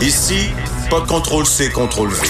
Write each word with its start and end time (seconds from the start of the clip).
Ici, 0.00 0.50
pas 0.90 1.00
de 1.00 1.06
contrôle 1.06 1.46
C, 1.46 1.70
contrôle 1.70 2.10
V. 2.10 2.28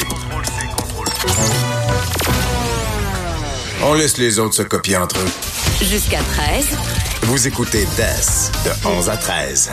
On 3.85 3.94
laisse 3.94 4.18
les 4.18 4.39
autres 4.39 4.55
se 4.55 4.63
copier 4.63 4.97
entre 4.97 5.18
eux. 5.18 5.31
Jusqu'à 5.83 6.21
13. 6.23 6.67
Vous 7.23 7.47
écoutez 7.47 7.87
DES 7.97 8.50
de 8.64 8.89
11 8.89 9.11
à 9.11 9.16
13. 9.16 9.71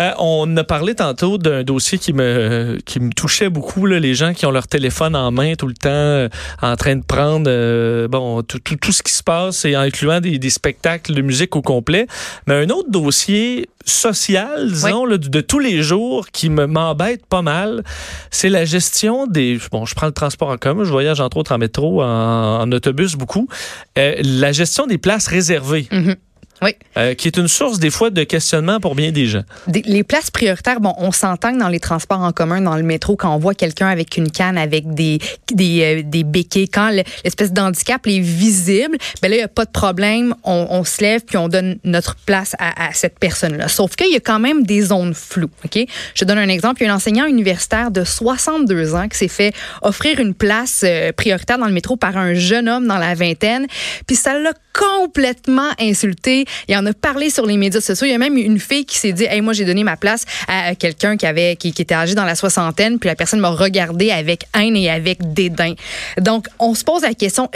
Euh, 0.00 0.12
on 0.18 0.56
a 0.56 0.64
parlé 0.64 0.94
tantôt 0.94 1.36
d'un 1.36 1.62
dossier 1.62 1.98
qui 1.98 2.12
me 2.14 2.78
qui 2.86 3.00
me 3.00 3.12
touchait 3.12 3.50
beaucoup 3.50 3.84
là, 3.84 3.98
les 3.98 4.14
gens 4.14 4.32
qui 4.32 4.46
ont 4.46 4.50
leur 4.50 4.66
téléphone 4.66 5.14
en 5.14 5.30
main 5.30 5.54
tout 5.56 5.66
le 5.66 5.74
temps 5.74 5.90
euh, 5.90 6.28
en 6.62 6.74
train 6.76 6.96
de 6.96 7.04
prendre 7.04 7.50
euh, 7.50 8.08
bon 8.08 8.42
tout, 8.42 8.58
tout, 8.60 8.76
tout, 8.76 8.92
ce 8.92 9.02
qui 9.02 9.12
se 9.12 9.22
passe 9.22 9.64
et 9.66 9.74
incluant 9.74 10.20
des, 10.20 10.38
des, 10.38 10.50
spectacles 10.50 11.12
de 11.14 11.20
musique 11.20 11.54
au 11.54 11.60
complet. 11.60 12.06
Mais 12.46 12.54
un 12.64 12.70
autre 12.70 12.90
dossier 12.90 13.68
social 13.84 14.70
disons 14.72 15.04
là, 15.04 15.18
de, 15.18 15.28
de, 15.28 15.40
tous 15.40 15.58
les 15.58 15.82
jours 15.82 16.28
qui 16.28 16.48
me 16.48 16.66
m'embête 16.66 17.26
pas 17.26 17.42
mal 17.42 17.82
c'est 18.30 18.50
la 18.50 18.64
gestion 18.64 19.26
des 19.26 19.58
bon 19.72 19.84
je 19.86 19.94
prends 19.94 20.06
le 20.06 20.12
transport 20.12 20.48
en 20.48 20.56
commun 20.56 20.84
je 20.84 20.90
voyage 20.90 21.20
entre 21.20 21.38
autres 21.38 21.52
en 21.52 21.58
métro 21.58 22.02
en, 22.02 22.60
en 22.62 22.72
autobus 22.72 23.16
beaucoup 23.16 23.48
la 23.96 24.52
gestion 24.52 24.86
des 24.86 24.98
places 24.98 25.26
réservées. 25.26 25.88
Mm 25.90 25.98
-hmm. 26.08 26.16
Oui. 26.62 26.72
Euh, 26.96 27.14
qui 27.14 27.28
est 27.28 27.36
une 27.36 27.48
source 27.48 27.78
des 27.78 27.90
fois 27.90 28.10
de 28.10 28.22
questionnement 28.24 28.80
pour 28.80 28.94
bien 28.94 29.12
des 29.12 29.26
gens. 29.26 29.42
Des, 29.66 29.82
les 29.86 30.04
places 30.04 30.30
prioritaires, 30.30 30.80
bon, 30.80 30.94
on 30.98 31.12
s'entend 31.12 31.52
dans 31.52 31.68
les 31.68 31.80
transports 31.80 32.20
en 32.20 32.32
commun, 32.32 32.60
dans 32.60 32.76
le 32.76 32.82
métro, 32.82 33.16
quand 33.16 33.34
on 33.34 33.38
voit 33.38 33.54
quelqu'un 33.54 33.88
avec 33.88 34.16
une 34.16 34.30
canne, 34.30 34.58
avec 34.58 34.92
des 34.94 35.18
des, 35.52 35.82
euh, 35.82 36.02
des 36.04 36.24
béquets, 36.24 36.66
quand 36.66 36.90
l'espèce 36.90 37.52
d'handicap 37.52 38.06
est 38.06 38.20
visible, 38.20 38.96
ben 39.22 39.28
là, 39.28 39.36
il 39.36 39.38
n'y 39.38 39.44
a 39.44 39.48
pas 39.48 39.64
de 39.64 39.70
problème, 39.70 40.34
on, 40.44 40.66
on, 40.70 40.84
se 40.84 41.00
lève 41.00 41.22
puis 41.24 41.36
on 41.36 41.48
donne 41.48 41.78
notre 41.84 42.16
place 42.16 42.54
à, 42.58 42.88
à 42.88 42.92
cette 42.92 43.18
personne-là. 43.18 43.68
Sauf 43.68 43.96
qu'il 43.96 44.12
y 44.12 44.16
a 44.16 44.20
quand 44.20 44.38
même 44.38 44.64
des 44.64 44.82
zones 44.82 45.14
floues, 45.14 45.50
OK? 45.64 45.84
Je 46.14 46.24
donne 46.24 46.38
un 46.38 46.48
exemple. 46.48 46.82
Il 46.82 46.86
y 46.86 46.88
a 46.88 46.92
un 46.92 46.96
enseignant 46.96 47.26
universitaire 47.26 47.90
de 47.90 48.04
62 48.04 48.94
ans 48.94 49.08
qui 49.08 49.18
s'est 49.18 49.28
fait 49.28 49.54
offrir 49.82 50.20
une 50.20 50.34
place 50.34 50.82
euh, 50.84 51.12
prioritaire 51.12 51.58
dans 51.58 51.66
le 51.66 51.72
métro 51.72 51.96
par 51.96 52.16
un 52.16 52.34
jeune 52.34 52.68
homme 52.68 52.86
dans 52.86 52.98
la 52.98 53.14
vingtaine, 53.14 53.66
puis 54.06 54.16
ça 54.16 54.38
l'a 54.38 54.52
complètement 54.72 55.70
insulté. 55.78 56.44
Il 56.68 56.76
en 56.76 56.86
a 56.86 56.92
parlé 56.92 57.30
sur 57.30 57.46
les 57.46 57.56
médias 57.56 57.80
sociaux. 57.80 58.06
Il 58.06 58.10
y 58.10 58.14
a 58.14 58.18
même 58.18 58.36
une 58.36 58.58
fille 58.58 58.84
qui 58.84 58.98
s'est 58.98 59.12
dit 59.12 59.24
Hey, 59.24 59.40
moi, 59.40 59.52
j'ai 59.52 59.64
donné 59.64 59.84
ma 59.84 59.96
place 59.96 60.24
à 60.48 60.74
quelqu'un 60.74 61.16
qui 61.16 61.26
avait 61.26 61.56
qui, 61.56 61.72
qui, 61.72 61.82
était 61.82 61.94
âgé 61.94 62.14
dans 62.14 62.24
la 62.24 62.34
soixantaine, 62.34 62.98
puis 62.98 63.08
la 63.08 63.16
personne 63.16 63.40
m'a 63.40 63.50
regardé 63.50 64.10
avec 64.10 64.44
haine 64.58 64.76
et 64.76 64.90
avec 64.90 65.32
dédain. 65.32 65.74
Donc, 66.20 66.46
on 66.58 66.74
se 66.74 66.84
pose 66.84 67.02
la 67.02 67.14
question 67.14 67.48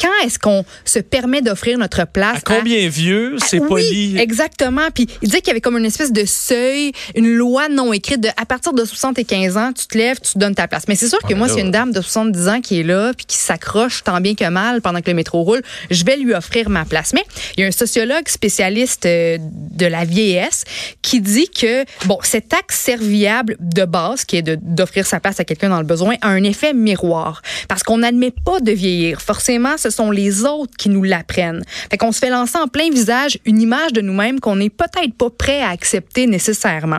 quand 0.00 0.08
est-ce 0.24 0.38
qu'on 0.38 0.64
se 0.84 0.98
permet 0.98 1.42
d'offrir 1.42 1.78
notre 1.78 2.06
place 2.06 2.38
à 2.38 2.40
combien 2.40 2.86
à... 2.86 2.88
vieux 2.88 3.36
c'est 3.38 3.60
oui, 3.60 3.68
poli? 3.68 4.18
exactement 4.18 4.88
puis 4.94 5.06
il 5.22 5.28
disait 5.28 5.40
qu'il 5.40 5.48
y 5.48 5.50
avait 5.50 5.60
comme 5.60 5.76
une 5.76 5.84
espèce 5.84 6.12
de 6.12 6.24
seuil 6.24 6.92
une 7.14 7.30
loi 7.34 7.68
non 7.68 7.92
écrite 7.92 8.20
de 8.20 8.28
à 8.36 8.46
partir 8.46 8.72
de 8.72 8.84
75 8.84 9.56
ans 9.56 9.72
tu 9.72 9.86
te 9.86 9.98
lèves 9.98 10.20
tu 10.20 10.38
donnes 10.38 10.54
ta 10.54 10.68
place 10.68 10.84
mais 10.88 10.94
c'est 10.94 11.08
sûr 11.08 11.18
que 11.18 11.34
ah, 11.34 11.36
moi 11.36 11.48
c'est 11.48 11.60
une 11.60 11.70
dame 11.70 11.92
de 11.92 12.00
70 12.00 12.48
ans 12.48 12.60
qui 12.60 12.80
est 12.80 12.82
là 12.82 13.12
puis 13.16 13.26
qui 13.26 13.36
s'accroche 13.36 14.02
tant 14.02 14.20
bien 14.20 14.34
que 14.34 14.48
mal 14.48 14.80
pendant 14.80 15.00
que 15.00 15.10
le 15.10 15.14
métro 15.14 15.42
roule 15.42 15.62
je 15.90 16.04
vais 16.04 16.16
lui 16.16 16.32
offrir 16.32 16.59
ma 16.68 16.84
place 16.84 17.12
mais 17.12 17.24
il 17.56 17.62
y 17.62 17.64
a 17.64 17.66
un 17.66 17.72
sociologue 17.72 18.28
spécialiste 18.28 19.06
euh, 19.06 19.38
de 19.40 19.86
la 19.86 20.04
vieillesse 20.04 20.64
qui 21.02 21.20
dit 21.20 21.48
que 21.48 21.84
bon 22.06 22.18
cet 22.22 22.52
acte 22.52 22.72
serviable 22.72 23.56
de 23.60 23.84
base 23.84 24.24
qui 24.24 24.36
est 24.36 24.42
d'offrir 24.42 25.06
sa 25.06 25.20
place 25.20 25.40
à 25.40 25.44
quelqu'un 25.44 25.70
dans 25.70 25.80
le 25.80 25.86
besoin 25.86 26.14
a 26.20 26.28
un 26.28 26.44
effet 26.44 26.72
miroir 26.74 27.42
parce 27.68 27.82
qu'on 27.82 27.98
n'admet 27.98 28.32
pas 28.44 28.60
de 28.60 28.72
vieillir 28.72 29.20
forcément 29.20 29.76
ce 29.78 29.90
sont 29.90 30.10
les 30.10 30.44
autres 30.44 30.72
qui 30.76 30.88
nous 30.88 31.02
l'apprennent. 31.02 31.62
Fait 31.90 31.96
qu'on 31.96 32.12
se 32.12 32.18
fait 32.18 32.30
lancer 32.30 32.58
en 32.58 32.68
plein 32.68 32.90
visage 32.90 33.38
une 33.44 33.60
image 33.60 33.92
de 33.92 34.00
nous-mêmes 34.00 34.40
qu'on 34.40 34.56
n'est 34.56 34.70
peut-être 34.70 35.14
pas 35.16 35.30
prêt 35.30 35.62
à 35.62 35.70
accepter 35.70 36.26
nécessairement. 36.26 36.98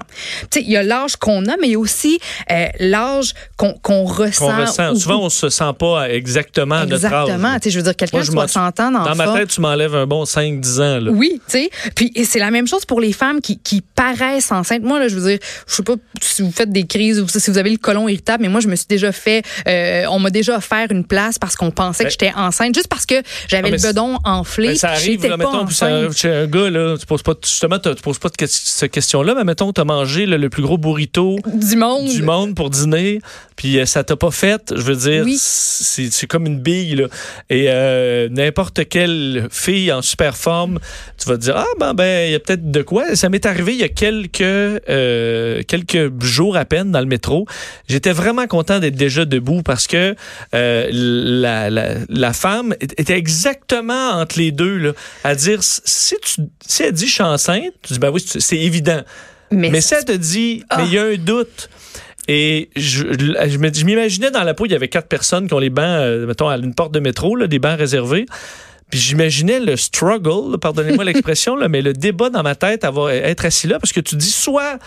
Tu 0.50 0.59
sais, 0.59 0.66
il 0.66 0.72
y 0.72 0.78
a 0.78 0.84
l'âge 0.84 1.16
qu'on 1.16 1.46
a, 1.46 1.58
mais 1.58 1.68
il 1.68 1.72
y 1.72 1.75
a 1.75 1.80
aussi 1.80 2.20
euh, 2.52 2.68
l'âge 2.80 3.34
qu'on 3.58 3.73
qu 3.73 3.92
ressent. 3.92 4.48
Qu'on 4.48 4.62
ressent. 4.62 4.96
Souvent, 4.96 5.23
on 5.23 5.30
se 5.30 5.50
sent 5.50 5.73
pas 5.78 6.09
exactement, 6.09 6.84
exactement. 6.84 7.38
notre 7.38 7.46
âge. 7.46 7.59
Tu 7.62 7.64
sais, 7.64 7.70
je 7.72 7.78
veux 7.78 7.84
dire, 7.84 7.96
quelqu'un 7.96 8.20
de 8.20 8.25
60 8.25 8.80
ans 8.80 8.91
dans 8.91 9.03
Dans 9.03 9.16
ma 9.16 9.34
tête, 9.38 9.50
tu 9.51 9.62
m'enlèves 9.62 9.95
un 9.95 10.07
bon 10.07 10.23
5-10 10.23 10.81
ans. 10.81 11.00
Là. 11.00 11.12
Oui, 11.12 11.41
tu 11.47 11.59
sais. 11.59 11.69
Puis 11.95 12.12
c'est 12.25 12.39
la 12.39 12.51
même 12.51 12.67
chose 12.67 12.85
pour 12.85 13.01
les 13.01 13.13
femmes 13.13 13.41
qui, 13.41 13.57
qui 13.57 13.81
paraissent 13.81 14.51
enceintes. 14.51 14.84
Moi, 14.84 15.00
là, 15.00 15.07
je 15.07 15.16
veux 15.16 15.29
dire, 15.29 15.39
je 15.67 15.75
sais 15.75 15.84
pas 15.84 15.95
si 16.22 16.41
vous 16.41 16.51
faites 16.51 16.72
des 16.72 16.85
crises 16.85 17.19
ou 17.19 17.28
si 17.28 17.51
vous 17.51 17.57
avez 17.57 17.69
le 17.69 17.78
colon 17.78 18.07
irritable, 18.07 18.44
mais 18.44 18.50
moi, 18.50 18.62
je 18.62 18.67
me 18.67 18.75
suis 18.75 18.88
déjà 18.88 19.12
fait, 19.12 19.44
euh, 19.67 20.06
on 20.09 20.19
m'a 20.19 20.29
déjà 20.29 20.57
offert 20.57 20.88
une 20.91 21.06
place 21.06 21.38
parce 21.38 21.56
qu'on 21.56 21.72
pensait 21.72 22.06
que 22.06 22.09
j'étais 22.09 22.31
enceinte 22.35 22.75
juste 22.75 22.88
parce 22.88 23.06
que 23.06 23.16
j'avais 23.47 23.72
le 23.72 23.78
bedon 23.78 24.17
enflé. 24.23 24.69
Mais 24.69 24.75
ça 24.75 24.91
arrive, 24.91 25.25
là, 25.25 25.38
mettons, 25.38 25.68
chez 25.68 26.29
un 26.29 26.47
gars, 26.47 26.69
là, 26.69 26.97
tu 26.97 27.06
poses 27.06 27.23
pas, 27.23 27.33
justement, 27.44 27.79
tu 27.79 27.94
poses 27.95 28.19
pas 28.19 28.29
de 28.29 28.45
cette 28.47 28.91
question-là, 28.91 29.33
mais 29.35 29.44
mettons, 29.44 29.73
tu 29.73 29.81
as 29.81 29.85
mangé 29.85 30.25
là, 30.25 30.38
le 30.38 30.50
plus 30.50 30.62
gros 30.62 30.78
burrito 30.78 31.38
du 31.53 31.75
monde. 31.75 32.07
du 32.07 32.22
monde 32.22 32.56
pour 32.56 32.69
dîner, 32.69 33.19
puis 33.56 33.79
euh, 33.79 33.85
ça 33.85 34.03
t'a 34.03 34.16
pas 34.16 34.31
fait. 34.31 34.73
Je 34.75 34.81
veux 34.81 34.95
dire, 34.95 35.23
oui. 35.25 35.38
c'est 35.39 36.28
comme 36.28 36.45
une 36.45 36.59
bille. 36.59 36.95
Là. 36.95 37.07
Et 37.50 37.66
euh, 37.69 38.29
n'importe 38.29 38.88
quelle 38.88 39.41
fille 39.50 39.91
en 39.91 40.02
super 40.02 40.38
forme, 40.38 40.79
tu 41.18 41.28
vas 41.28 41.38
te 41.38 41.41
dire, 41.41 41.57
ah 41.57 41.66
ben, 41.79 41.94
ben, 41.94 42.28
il 42.28 42.31
y 42.31 42.35
a 42.35 42.40
peut-être 42.40 42.69
de 42.69 42.81
quoi. 42.81 43.16
Ça 43.16 43.29
m'est 43.29 43.46
arrivé 43.46 43.74
il 43.74 43.79
y 43.79 43.84
a 43.84 43.90
quelques, 43.90 44.41
euh, 44.41 45.62
quelques 45.68 46.22
jours 46.24 46.57
à 46.57 46.66
peine 46.66 46.91
dans 46.91 47.00
le 47.00 47.06
métro. 47.06 47.46
J'étais 47.88 48.12
vraiment 48.12 48.47
content 48.47 48.80
d'être 48.80 48.96
déjà 48.96 49.25
debout 49.25 49.62
parce 49.63 49.88
que 49.88 50.16
euh, 50.53 50.90
la, 50.91 51.69
la, 51.69 51.96
la 52.09 52.34
femme 52.34 52.75
était 52.80 53.18
exactement 53.18 54.12
entre 54.12 54.38
les 54.38 54.51
deux, 54.51 54.78
là, 54.78 54.91
à 55.24 55.35
dire, 55.35 55.59
si, 55.62 56.16
tu, 56.22 56.41
si 56.66 56.84
elle 56.84 56.94
dit 56.94 57.07
je 57.07 57.13
suis 57.13 57.24
enceinte, 57.24 57.74
tu 57.81 57.94
dis, 57.94 58.00
ben 58.00 58.09
oui, 58.12 58.24
c'est 58.25 58.57
évident. 58.57 59.01
Mais, 59.51 59.69
mais 59.69 59.81
si 59.81 59.94
elle 59.94 60.06
te 60.06 60.12
dit, 60.12 60.63
oh. 60.72 60.75
mais 60.78 60.85
il 60.85 60.94
y 60.94 60.97
a 60.97 61.03
un 61.03 61.16
doute. 61.16 61.69
Et 62.28 62.69
je, 62.75 63.03
je 63.12 63.84
m'imaginais 63.84 64.31
dans 64.31 64.44
la 64.44 64.53
peau, 64.53 64.66
il 64.66 64.72
y 64.72 64.75
avait 64.75 64.88
quatre 64.88 65.07
personnes 65.07 65.47
qui 65.47 65.53
ont 65.53 65.59
les 65.59 65.69
bancs, 65.69 65.85
euh, 65.85 66.28
mettons, 66.28 66.47
à 66.47 66.57
une 66.57 66.74
porte 66.74 66.94
de 66.94 67.00
métro, 67.00 67.35
là, 67.35 67.47
des 67.47 67.59
bancs 67.59 67.78
réservés. 67.78 68.25
Puis 68.91 69.00
j'imaginais 69.00 69.59
le 69.59 69.75
struggle, 69.78 70.57
pardonnez-moi 70.59 71.03
l'expression, 71.06 71.57
mais 71.69 71.81
le 71.81 71.94
débat 71.94 72.29
dans 72.29 72.44
ma 72.44 72.56
tête, 72.56 72.84
avoir, 72.84 73.09
être 73.09 73.46
assis 73.46 73.68
là, 73.68 73.79
parce 73.79 73.94
que 73.94 74.02
tu 74.02 74.16
dis 74.16 74.29
soit, 74.29 74.78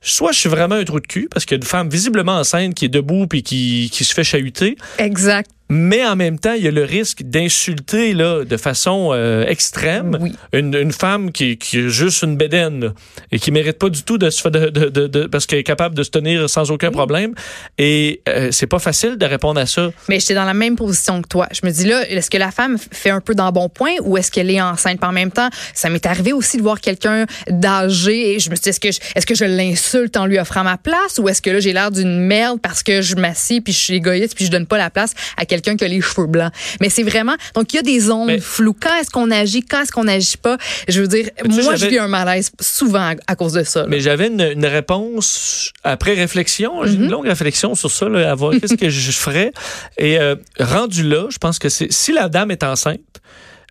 soit 0.00 0.32
je 0.32 0.40
suis 0.40 0.48
vraiment 0.48 0.76
un 0.76 0.84
trou 0.84 1.00
de 1.00 1.06
cul, 1.06 1.28
parce 1.30 1.44
qu'il 1.44 1.56
y 1.56 1.58
a 1.58 1.62
une 1.62 1.66
femme 1.66 1.88
visiblement 1.88 2.36
enceinte 2.38 2.74
qui 2.74 2.84
est 2.84 2.90
debout 2.90 3.26
puis 3.26 3.42
qui, 3.42 3.90
qui 3.92 4.04
se 4.04 4.14
fait 4.14 4.24
chahuter. 4.24 4.76
Exact. 4.98 5.50
Mais 5.70 6.04
en 6.04 6.14
même 6.14 6.38
temps, 6.38 6.52
il 6.52 6.62
y 6.62 6.68
a 6.68 6.70
le 6.70 6.84
risque 6.84 7.22
d'insulter 7.22 8.12
là 8.12 8.44
de 8.44 8.56
façon 8.56 9.10
euh, 9.12 9.46
extrême 9.46 10.18
oui. 10.20 10.32
une, 10.52 10.74
une, 10.74 10.92
femme 10.92 11.32
qui, 11.32 11.56
qui 11.56 11.78
est 11.78 11.88
juste 11.88 12.22
une 12.22 12.36
bédaine 12.36 12.92
et 13.32 13.38
qui 13.38 13.50
mérite 13.50 13.78
pas 13.78 13.88
du 13.88 14.02
tout 14.02 14.18
de 14.18 14.28
se 14.28 14.46
de, 14.46 14.68
de, 14.68 14.88
de, 14.90 15.06
de 15.06 15.26
parce 15.26 15.46
qu'elle 15.46 15.60
est 15.60 15.64
capable 15.64 15.94
de 15.94 16.02
se 16.02 16.10
tenir 16.10 16.50
sans 16.50 16.70
aucun 16.70 16.88
oui. 16.88 16.94
problème. 16.94 17.34
Et 17.78 18.20
euh, 18.28 18.50
c'est 18.52 18.66
pas 18.66 18.78
facile 18.78 19.16
de 19.16 19.24
répondre 19.24 19.58
à 19.58 19.66
ça. 19.66 19.90
Mais 20.08 20.20
j'étais 20.20 20.34
dans 20.34 20.44
la 20.44 20.54
même 20.54 20.76
position 20.76 21.22
que 21.22 21.28
toi. 21.28 21.48
Je 21.50 21.66
me 21.66 21.72
dis 21.72 21.86
là, 21.86 22.06
est-ce 22.08 22.30
que 22.30 22.38
la 22.38 22.50
femme 22.50 22.76
fait 22.78 23.10
un 23.10 23.20
peu 23.20 23.34
dans 23.34 23.50
bon 23.50 23.70
point 23.70 23.94
ou 24.02 24.18
est-ce 24.18 24.30
qu'elle 24.30 24.50
est 24.50 24.60
enceinte? 24.60 25.00
Par 25.00 25.10
en 25.10 25.12
même 25.12 25.30
temps 25.30 25.48
Ça 25.72 25.88
m'est 25.88 26.04
arrivé 26.04 26.32
aussi 26.32 26.58
de 26.58 26.62
voir 26.62 26.80
quelqu'un 26.80 27.24
d'âgé 27.48 28.34
et 28.34 28.38
je 28.38 28.50
me 28.50 28.54
suis 28.56 28.64
dit 28.64 28.68
est-ce 28.68 28.80
que 28.80 28.92
je, 28.92 29.00
est-ce 29.14 29.26
que 29.26 29.34
je 29.34 29.44
l'insulte 29.44 30.16
en 30.16 30.26
lui 30.26 30.38
offrant 30.38 30.62
ma 30.62 30.76
place 30.76 31.18
ou 31.18 31.28
est-ce 31.28 31.40
que 31.40 31.50
là 31.50 31.60
j'ai 31.60 31.72
l'air 31.72 31.90
d'une 31.90 32.20
merde 32.20 32.60
parce 32.60 32.82
que 32.82 33.00
je 33.00 33.14
m'assieds 33.16 33.60
puis 33.60 33.72
je 33.72 33.78
suis 33.78 33.94
égoïste 33.94 34.34
puis 34.34 34.44
je 34.44 34.50
donne 34.50 34.66
pas 34.66 34.78
la 34.78 34.90
place 34.90 35.14
à 35.36 35.46
quelqu'un 35.54 35.76
qui 35.76 35.84
a 35.84 35.88
les 35.88 36.00
cheveux 36.00 36.26
blancs. 36.26 36.52
Mais 36.80 36.90
c'est 36.90 37.02
vraiment 37.02 37.36
donc 37.54 37.72
il 37.72 37.76
y 37.76 37.78
a 37.78 37.82
des 37.82 38.00
zones 38.00 38.26
mais, 38.26 38.40
floues. 38.40 38.76
Quand 38.78 38.94
est-ce 39.00 39.10
qu'on 39.10 39.30
agit, 39.30 39.62
quand 39.62 39.82
est-ce 39.82 39.92
qu'on 39.92 40.04
n'agit 40.04 40.36
pas? 40.36 40.56
Je 40.88 41.00
veux 41.00 41.08
dire, 41.08 41.26
moi 41.44 41.76
je 41.76 41.86
vis 41.86 41.98
un 41.98 42.08
malaise 42.08 42.50
souvent 42.60 43.06
à, 43.10 43.14
à 43.26 43.36
cause 43.36 43.52
de 43.52 43.64
ça. 43.64 43.82
Là. 43.82 43.86
Mais 43.88 44.00
j'avais 44.00 44.28
une, 44.28 44.40
une, 44.40 44.66
réponse 44.66 45.72
après 45.84 46.14
réflexion, 46.14 46.82
mm 46.82 46.86
-hmm. 46.86 46.94
une 46.94 47.10
longue 47.10 47.28
réflexion 47.34 47.74
sur 47.74 47.90
ça, 47.90 48.08
là, 48.08 48.30
à 48.32 48.34
voir 48.34 48.52
qu'est-ce 48.58 48.78
que 48.84 48.90
je 48.90 49.12
ferais. 49.24 49.50
Et 49.98 50.14
euh, 50.18 50.36
rendu 50.58 51.02
là, 51.12 51.22
je 51.34 51.38
pense 51.44 51.58
que 51.62 51.68
c'est 51.76 51.90
si 51.92 52.10
la 52.12 52.28
dame 52.28 52.50
est 52.50 52.64
enceinte. 52.72 53.14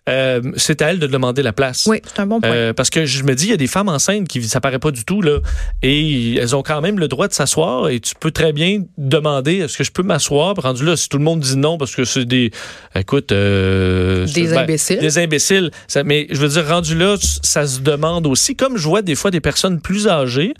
Euh, 0.06 0.42
c'est 0.56 0.82
à 0.82 0.90
elle 0.90 0.98
de 0.98 1.06
demander 1.06 1.42
la 1.42 1.54
place. 1.54 1.86
Oui, 1.86 2.02
c'est 2.04 2.20
un 2.20 2.26
bon 2.26 2.40
point. 2.40 2.50
Euh, 2.50 2.72
parce 2.74 2.90
que 2.90 3.06
je 3.06 3.22
me 3.22 3.34
dis, 3.34 3.46
il 3.46 3.50
y 3.50 3.54
a 3.54 3.56
des 3.56 3.66
femmes 3.66 3.88
enceintes 3.88 4.28
qui 4.28 4.42
ça 4.42 4.60
paraît 4.60 4.78
pas 4.78 4.90
du 4.90 5.04
tout 5.04 5.22
là, 5.22 5.38
et 5.82 6.34
elles 6.34 6.54
ont 6.54 6.62
quand 6.62 6.82
même 6.82 6.98
le 6.98 7.08
droit 7.08 7.26
de 7.26 7.32
s'asseoir. 7.32 7.88
Et 7.88 8.00
tu 8.00 8.14
peux 8.14 8.30
très 8.30 8.52
bien 8.52 8.82
demander, 8.98 9.58
est-ce 9.58 9.78
que 9.78 9.84
je 9.84 9.92
peux 9.92 10.02
m'asseoir? 10.02 10.54
Rendu 10.56 10.84
là, 10.84 10.96
si 10.96 11.08
tout 11.08 11.16
le 11.16 11.24
monde 11.24 11.40
dit 11.40 11.56
non, 11.56 11.78
parce 11.78 11.94
que 11.94 12.04
c'est 12.04 12.26
des, 12.26 12.50
écoute, 12.94 13.32
euh, 13.32 14.26
des 14.26 14.48
ben, 14.48 14.58
imbéciles. 14.58 14.98
Des 14.98 15.18
imbéciles. 15.18 15.70
Ça, 15.88 16.04
mais 16.04 16.26
je 16.30 16.36
veux 16.36 16.48
dire, 16.48 16.68
rendu 16.68 16.96
là, 16.96 17.16
ça 17.42 17.66
se 17.66 17.80
demande 17.80 18.26
aussi. 18.26 18.56
Comme 18.56 18.76
je 18.76 18.86
vois 18.86 19.00
des 19.00 19.14
fois 19.14 19.30
des 19.30 19.40
personnes 19.40 19.80
plus 19.80 20.06
âgées, 20.06 20.52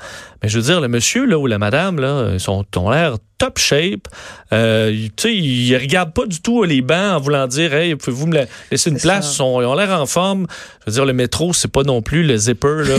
mais 0.42 0.48
je 0.48 0.56
veux 0.56 0.64
dire, 0.64 0.80
le 0.80 0.88
monsieur 0.88 1.26
là 1.26 1.38
ou 1.38 1.46
la 1.46 1.58
madame 1.58 2.00
là, 2.00 2.30
ils 2.32 2.40
sont 2.40 2.64
ont 2.76 2.90
l'air 2.90 3.18
top 3.38 3.58
shape. 3.58 4.08
Euh, 4.52 4.90
tu 5.16 5.28
sais, 5.28 5.34
ils 5.34 5.76
regardent 5.76 6.12
pas 6.12 6.26
du 6.26 6.40
tout 6.40 6.62
les 6.64 6.82
bancs 6.82 7.16
en 7.16 7.20
voulant 7.20 7.46
dire, 7.46 7.74
hey, 7.74 7.96
pouvez-vous 7.96 8.26
me 8.26 8.46
laisser 8.70 8.90
une 8.90 8.98
place? 8.98 9.36
Ils, 9.38 9.42
ont 9.42 9.74
l'air 9.74 9.90
en 10.00 10.06
forme. 10.06 10.46
Je 10.80 10.90
veux 10.90 10.94
dire, 10.94 11.04
le 11.04 11.12
métro, 11.12 11.52
c'est 11.52 11.70
pas 11.70 11.82
non 11.82 12.02
plus 12.02 12.22
le 12.24 12.36
zipper, 12.36 12.82
là, 12.84 12.94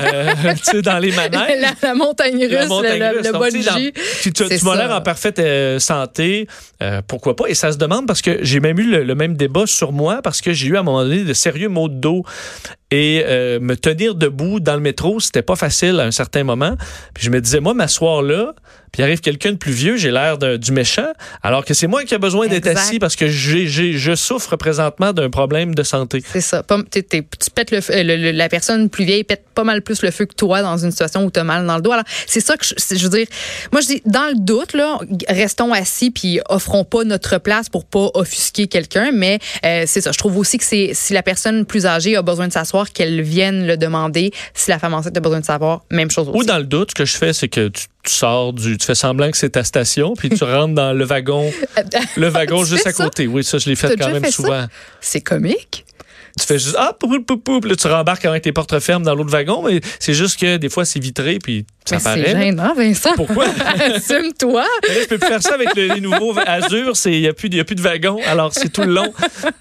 euh, 0.00 0.34
tu 0.56 0.64
sais, 0.64 0.82
dans 0.82 0.98
les 0.98 1.12
manèges. 1.12 1.60
La, 1.60 1.72
la 1.82 1.94
montagne 1.94 2.38
russe, 2.44 2.52
la 2.52 2.66
montagne 2.66 2.98
le, 2.98 3.38
russe. 3.38 3.54
le. 3.54 3.90
Tu, 4.22 4.32
tu, 4.32 4.48
tu 4.48 4.64
m'as 4.64 4.76
l'air 4.76 4.90
en 4.90 5.00
parfaite 5.00 5.38
euh, 5.38 5.78
santé. 5.78 6.46
Euh, 6.82 7.00
pourquoi 7.06 7.34
pas? 7.34 7.46
Et 7.48 7.54
ça 7.54 7.72
se 7.72 7.78
demande 7.78 8.06
parce 8.06 8.22
que 8.22 8.38
j'ai 8.42 8.60
même 8.60 8.78
eu 8.78 8.90
le, 8.90 9.02
le 9.02 9.14
même 9.14 9.34
débat 9.36 9.66
sur 9.66 9.92
moi 9.92 10.20
parce 10.22 10.40
que 10.40 10.52
j'ai 10.52 10.68
eu 10.68 10.76
à 10.76 10.80
un 10.80 10.82
moment 10.82 11.02
donné 11.02 11.24
de 11.24 11.32
sérieux 11.32 11.68
maux 11.68 11.88
de 11.88 11.94
dos. 11.94 12.24
Et 12.92 13.24
euh, 13.26 13.58
me 13.58 13.74
tenir 13.74 14.14
debout 14.14 14.60
dans 14.60 14.74
le 14.74 14.80
métro, 14.80 15.18
c'était 15.18 15.40
pas 15.40 15.56
facile 15.56 15.98
à 15.98 16.04
un 16.04 16.10
certain 16.10 16.44
moment. 16.44 16.76
Puis 17.14 17.24
je 17.24 17.30
me 17.30 17.40
disais, 17.40 17.58
moi, 17.58 17.72
m'asseoir 17.72 18.20
là, 18.20 18.52
puis 18.92 19.02
arrive 19.02 19.20
quelqu'un 19.20 19.52
de 19.52 19.56
plus 19.56 19.72
vieux, 19.72 19.96
j'ai 19.96 20.10
l'air 20.10 20.36
du 20.36 20.70
méchant, 20.70 21.10
alors 21.42 21.64
que 21.64 21.72
c'est 21.72 21.86
moi 21.86 22.04
qui 22.04 22.12
ai 22.12 22.18
besoin 22.18 22.46
d'être 22.46 22.66
assis 22.66 22.98
parce 22.98 23.16
que 23.16 23.26
j'ai, 23.26 23.66
je 23.66 24.14
souffre 24.14 24.56
présentement 24.56 25.14
d'un 25.14 25.30
problème 25.30 25.74
de 25.74 25.82
santé. 25.82 26.22
C'est 26.30 26.42
ça. 26.42 26.62
tu 26.90 27.02
pètes 27.54 27.70
le, 27.70 28.32
la 28.32 28.48
personne 28.50 28.90
plus 28.90 29.04
vieille 29.04 29.24
pète 29.24 29.44
pas 29.54 29.64
mal 29.64 29.80
plus 29.80 30.02
le 30.02 30.10
feu 30.10 30.26
que 30.26 30.34
toi 30.34 30.60
dans 30.60 30.76
une 30.76 30.90
situation 30.90 31.24
où 31.24 31.30
tu 31.30 31.40
as 31.40 31.44
mal 31.44 31.66
dans 31.66 31.76
le 31.76 31.82
dos. 31.82 31.92
Alors, 31.92 32.04
c'est 32.26 32.40
ça 32.40 32.56
que 32.56 32.66
je, 32.66 32.74
je, 32.94 33.02
veux 33.02 33.16
dire. 33.16 33.26
Moi, 33.72 33.80
je 33.80 33.86
dis, 33.86 34.02
dans 34.04 34.26
le 34.28 34.38
doute, 34.38 34.74
là, 34.74 34.98
restons 35.28 35.72
assis 35.72 36.10
puis 36.10 36.40
offrons 36.50 36.84
pas 36.84 37.04
notre 37.04 37.38
place 37.38 37.70
pour 37.70 37.86
pas 37.86 38.10
offusquer 38.12 38.66
quelqu'un. 38.66 39.10
Mais 39.12 39.38
euh, 39.64 39.84
c'est 39.86 40.02
ça. 40.02 40.12
Je 40.12 40.18
trouve 40.18 40.36
aussi 40.36 40.58
que 40.58 40.64
c'est 40.64 40.90
si 40.92 41.14
la 41.14 41.22
personne 41.22 41.64
plus 41.64 41.86
âgée 41.86 42.14
a 42.16 42.22
besoin 42.22 42.46
de 42.46 42.52
s'asseoir, 42.52 42.81
qu'elle 42.90 43.20
vienne 43.22 43.66
le 43.66 43.76
demander. 43.76 44.32
Si 44.54 44.70
la 44.70 44.78
femme 44.78 44.94
enceinte 44.94 45.16
a 45.16 45.20
besoin 45.20 45.40
de 45.40 45.44
savoir, 45.44 45.84
même 45.90 46.10
chose 46.10 46.28
aussi. 46.28 46.38
Ou 46.38 46.44
dans 46.44 46.58
le 46.58 46.64
doute, 46.64 46.90
ce 46.90 46.94
que 46.94 47.04
je 47.04 47.16
fais, 47.16 47.32
c'est 47.32 47.48
que 47.48 47.68
tu 47.68 47.86
tu 48.02 48.12
sors 48.12 48.52
du, 48.52 48.76
tu 48.78 48.86
fais 48.86 48.94
semblant 48.94 49.30
que 49.30 49.36
c'est 49.36 49.50
ta 49.50 49.64
station, 49.64 50.14
puis 50.14 50.28
tu 50.28 50.42
rentres 50.44 50.74
dans 50.74 50.92
le 50.92 51.04
wagon, 51.04 51.50
le 52.16 52.28
wagon 52.28 52.64
juste 52.64 52.86
à 52.86 52.92
côté. 52.92 53.26
Oui, 53.26 53.44
ça, 53.44 53.58
je 53.58 53.68
l'ai 53.68 53.76
fait 53.76 53.96
quand 53.96 54.10
même 54.10 54.30
souvent. 54.30 54.66
C'est 55.00 55.20
comique. 55.20 55.84
Tu 56.38 56.46
fais 56.46 56.58
juste, 56.58 56.76
ah, 56.78 56.96
pou, 56.98 57.08
pou, 57.20 57.36
pou, 57.36 57.60
là, 57.66 57.76
tu 57.76 57.86
rembarques 57.86 58.24
avec 58.24 58.42
tes 58.42 58.52
portes 58.52 58.78
fermes 58.80 59.02
dans 59.02 59.14
l'autre 59.14 59.30
wagon, 59.30 59.62
mais 59.62 59.80
c'est 59.98 60.14
juste 60.14 60.40
que 60.40 60.56
des 60.56 60.68
fois, 60.68 60.84
c'est 60.84 61.00
vitré, 61.00 61.38
puis 61.38 61.66
ça 61.84 61.96
mais 61.96 62.02
paraît. 62.02 62.24
C'est 62.24 62.40
gênant, 62.40 62.74
Vincent. 62.74 63.12
Pourquoi? 63.16 63.46
Assume-toi. 63.94 64.64
je 64.88 65.06
peux 65.08 65.18
plus 65.18 65.28
faire 65.28 65.42
ça 65.42 65.54
avec 65.54 65.74
les 65.74 66.00
nouveaux 66.00 66.34
Azure, 66.46 66.94
il 67.06 67.20
n'y 67.20 67.28
a, 67.28 67.32
plus, 67.32 67.60
a 67.60 67.64
plus 67.64 67.74
de 67.74 67.82
wagon, 67.82 68.18
alors 68.26 68.52
c'est 68.52 68.70
tout 68.70 68.82
le 68.82 68.94
long. 68.94 69.12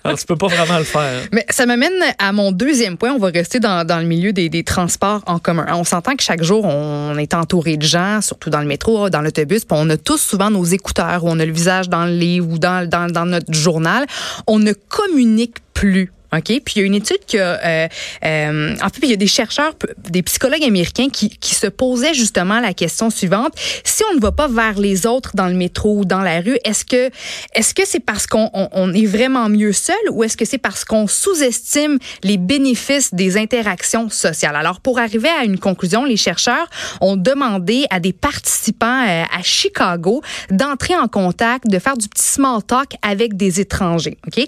Alors, 0.04 0.18
tu 0.18 0.26
peux 0.26 0.36
pas 0.36 0.48
vraiment 0.48 0.78
le 0.78 0.86
faire. 0.86 1.24
Mais 1.32 1.46
ça 1.50 1.66
m'amène 1.66 1.94
à 2.20 2.32
mon 2.32 2.52
deuxième 2.52 2.98
point. 2.98 3.12
On 3.12 3.20
va 3.20 3.30
rester 3.30 3.60
dans, 3.60 3.86
dans 3.86 4.00
le 4.00 4.06
milieu 4.06 4.32
des, 4.32 4.50
des, 4.50 4.64
transports 4.64 5.22
en 5.26 5.40
commun. 5.40 5.66
On 5.74 5.84
s'entend 5.84 6.16
que 6.16 6.24
chaque 6.24 6.44
jour, 6.44 6.66
on 6.66 7.18
est 7.18 7.34
entouré 7.34 7.78
de 7.78 7.86
gens, 7.86 8.22
surtout 8.22 8.50
dans 8.50 8.62
le 8.62 8.68
métro, 8.68 9.10
dans 9.10 9.22
l'autobus, 9.22 9.66
puis 9.66 9.78
on 9.80 9.90
a 9.90 9.98
tous 9.98 10.18
souvent 10.18 10.50
nos 10.50 10.64
écouteurs, 10.64 11.24
ou 11.26 11.30
on 11.30 11.40
a 11.40 11.46
le 11.46 11.52
visage 11.52 11.90
dans 11.90 12.06
le 12.06 12.14
livre 12.14 12.48
ou 12.50 12.58
dans, 12.58 12.88
dans, 12.88 13.12
dans 13.12 13.26
notre 13.26 13.54
journal. 13.54 14.06
On 14.48 14.60
ne 14.60 14.74
communique 14.74 15.58
plus 15.74 16.12
OK? 16.34 16.62
Puis 16.64 16.76
il 16.76 16.80
y 16.80 16.82
a 16.82 16.86
une 16.86 16.96
étude 16.96 17.20
que, 17.30 17.38
euh, 17.38 17.88
euh, 18.24 18.76
en 18.82 18.90
fait, 18.90 19.00
il 19.04 19.10
y 19.10 19.14
a 19.14 19.18
des 19.18 19.28
chercheurs, 19.28 19.74
des 19.98 20.22
psychologues 20.24 20.64
américains 20.64 21.10
qui, 21.10 21.30
qui 21.30 21.56
se 21.56 21.68
posaient 21.68 22.14
justement 22.14 22.62
la 22.62 22.74
question 22.74 23.10
suivante. 23.10 23.52
Si 23.84 24.04
on 24.10 24.16
ne 24.16 24.22
va 24.22 24.32
pas 24.32 24.48
vers 24.48 24.80
les 24.80 25.06
autres 25.06 25.32
dans 25.34 25.48
le 25.48 25.56
métro 25.56 26.00
ou 26.00 26.06
dans 26.06 26.22
la 26.22 26.40
rue, 26.40 26.58
est-ce 26.64 26.86
que 26.86 27.10
est-ce 27.54 27.74
que 27.74 27.86
c'est 27.86 28.00
parce 28.00 28.28
qu'on 28.28 28.50
on, 28.54 28.94
est 28.94 29.06
vraiment 29.06 29.50
mieux 29.50 29.74
seul 29.74 29.96
ou 30.12 30.24
est-ce 30.24 30.38
que 30.38 30.46
c'est 30.46 30.58
parce 30.58 30.86
qu'on 30.86 31.06
sous-estime 31.06 32.00
les 32.24 32.38
bénéfices 32.38 33.14
des 33.14 33.38
interactions 33.38 34.10
sociales? 34.10 34.56
Alors, 34.56 34.80
pour 34.80 35.00
arriver 35.00 35.30
à 35.30 35.44
une 35.44 35.60
conclusion, 35.60 36.06
les 36.06 36.18
chercheurs 36.18 36.70
ont 37.02 37.18
demandé 37.18 37.88
à 37.90 38.00
des 38.00 38.14
participants 38.14 39.06
euh, 39.06 39.24
à 39.24 39.44
Chicago 39.44 40.22
d'entrer 40.50 40.96
en 40.96 41.08
contact, 41.08 41.68
de 41.68 41.78
faire 41.78 41.98
du 41.98 42.08
petit 42.08 42.24
small 42.24 42.64
talk 42.64 42.94
avec 43.02 43.36
des 43.36 43.60
étrangers. 43.60 44.18
OK? 44.28 44.46